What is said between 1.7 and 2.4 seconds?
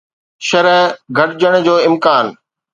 امڪان